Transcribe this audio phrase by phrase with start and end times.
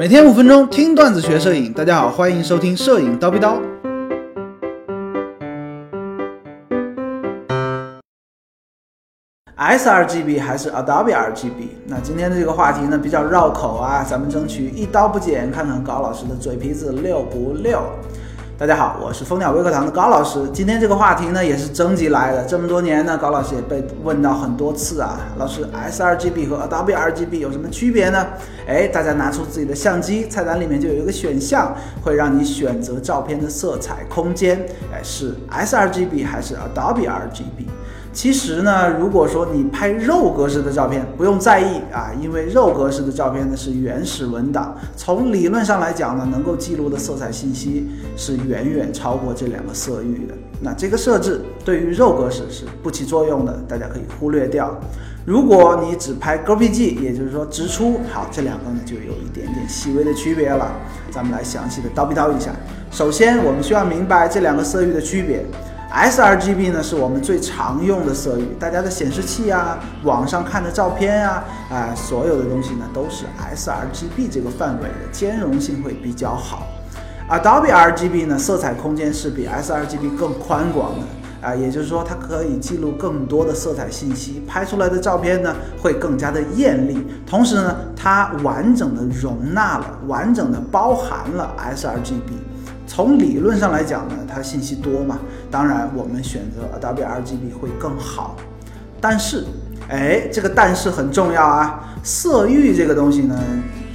[0.00, 3.60] 每天五分钟听段子学摄影，大家好，欢迎收听摄影叨逼叨。
[9.58, 11.68] sRGB 还是 Adobe RGB？
[11.84, 17.82] 那今天的这个话题呢比较绕口啊，咱们争取一刀不剪，看看高老师的嘴皮子溜不溜。
[18.60, 20.38] 大家好，我是蜂鸟微课堂的高老师。
[20.52, 22.44] 今天这个话题呢，也是征集来的。
[22.44, 25.18] 这么多年呢，高老师也被问到很多次啊。
[25.38, 28.26] 老师，sRGB 和 Adobe RGB 有什么区别呢？
[28.68, 34.60] 哎，大家拿出自己的相机，菜单里面就有一个选项，会让你选择照片的色彩空间。
[34.92, 37.64] 哎，是 sRGB 还是 Adobe RGB？
[38.12, 50.34] 其实呢，如果说你拍肉格式的照片，不用在意啊，因为肉格式的照片呢是原始文档，从理论上来讲呢，能够记录的色彩信息是远远超过这两个色域的。
[50.60, 54.76] 那这个设置对于肉格式是不起作用的，大家可以忽略掉。
[55.24, 60.72] 如果你只拍 GPG，也就是说直出，好，这两个呢就有一点点细微的区别了。
[61.12, 62.50] 咱们来详细的叨逼叨一下。
[62.90, 65.46] 首先，我们需要明白这两个色域的区别。
[65.90, 73.24] sRGB 呢是我们最常用的色域，大家的显示器啊，网上看的照片啊，啊，所有的东西呢都是
[73.56, 76.68] sRGB 这个范围的，兼容性会比较好。
[77.28, 92.32] Adobe RGB 呢，色彩空间是比 sRGB 更宽广的啊，也就是说它可以记录更多的色彩信息，拍出来的照片呢会更加的艳丽，同时呢，它完整的容纳了，完整的包含了 sRGB。
[92.90, 98.34] 从理论上来讲呢，它信息多嘛，当然我们选择 Adobe RGB 会更好。
[99.00, 99.44] 但是，
[99.88, 103.38] 哎，这个但是很重要啊，色域这个东西呢，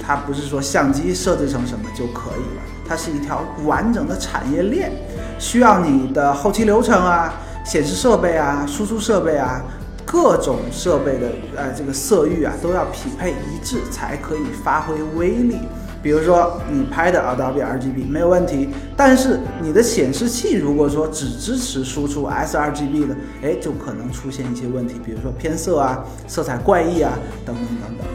[0.02, 4.90] 它不是说相机设置成什么就可以了，它是一条完整的产业链，
[5.38, 7.34] 需要你的后期流程啊、
[7.66, 9.62] 显示设备啊、输出设备啊，
[10.06, 15.58] 各种设备的呃这个色域啊都要匹配一致，才可以发挥威力。
[16.06, 28.06] 比如说你拍的 Adobe RGB 没有问题，但是你的显示器如果说只支持输出 sRGB 的，哎，就可能出现一些问题，比如说偏色啊、色彩怪异啊等等等等。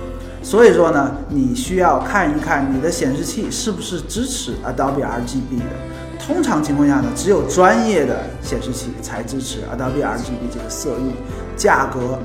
[0.41, 6.25] 所以说呢，你需要看一看你的显示器是不是支持 Adobe RGB 的。
[6.25, 11.12] 通常情况下呢，只有专业的显示器才支持 Adobe RGB 这个色域，
[11.57, 12.18] 价格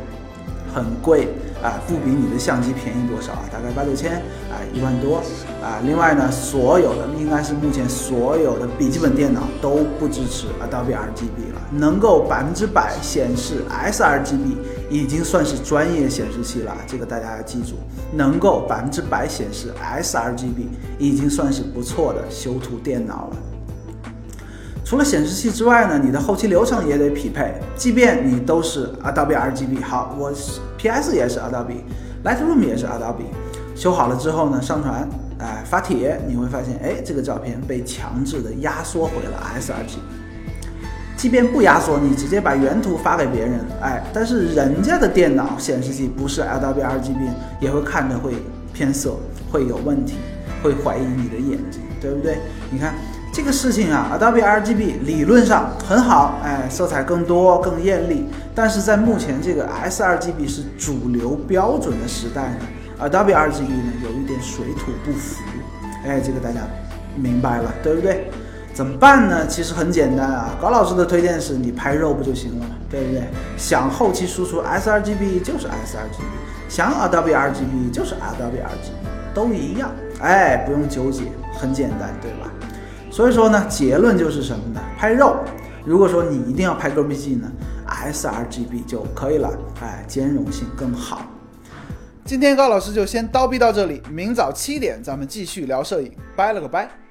[0.76, 1.28] 很贵。
[1.62, 4.16] 啊，不比你的相机便宜多少啊，大概八九千
[4.52, 5.16] 啊，一万多
[5.62, 5.80] 啊。
[5.82, 14.54] 另外呢，所有的应该是目前所有的笔记本电脑都不支持 Adobe RGB 了，能够百分之百显示 sRGB
[14.90, 16.76] 已经算是专业显示器了。
[16.86, 17.76] 这个大家要记住，
[18.12, 19.72] 能够百分之百显示
[20.02, 23.36] sRGB 已经算是不错的修图电脑了。
[24.86, 27.52] 除了显示器之外呢，你的后期流程也得匹配。
[27.74, 30.32] 即便你都是 Adobe RGB，好，我
[30.78, 33.24] PS 也是 Adobe，Lightroom 也是 Adobe，
[33.74, 35.08] 修好了之后呢，上传，
[35.40, 39.98] 哎，发帖，你会发现，哎，这个照片被强制的压缩回了 sRGB。
[41.16, 48.34] 即便不压缩，你直接把原图发给别人，哎，但是人家的电脑显示器不是 Adobe RGB，也会看着会
[48.72, 49.16] 偏色，
[49.50, 50.14] 会有问题，
[50.62, 52.38] 会怀疑你的眼睛，对不对？
[52.70, 52.94] 你看。
[53.32, 58.26] 这个事情啊，Adobe RGB 理论上很好，哎，色彩更多更艳丽。
[58.54, 62.60] 但是在目前这个 sRGB 是主流标准的时代呢
[62.98, 65.42] ，Adobe RGB 呢有一点水土不服，
[66.06, 66.60] 哎，这个大家
[67.14, 68.30] 明白了对不对？
[68.72, 69.46] 怎么办呢？
[69.46, 73.22] 其实很简单啊，高老师的推荐是你拍肉不就行了嘛，对不对？
[73.58, 76.24] 想后期输出 sRGB 就是 sRGB，
[76.70, 79.90] 想 Adobe RGB 就是 Adobe RGB，都一样，
[80.20, 82.50] 哎，不用纠结，很简单，对吧？
[83.10, 84.80] 所以说呢，结论就是什么呢？
[84.98, 85.36] 拍肉，
[85.84, 87.50] 如果说你一定要拍 GPG 呢
[87.88, 89.50] ，sRGB 就可以了，
[89.80, 91.22] 哎，兼容性更好。
[92.24, 97.05] 今天高老师就先叨逼到这里，明早七点咱们继续聊摄影，拜了个拜。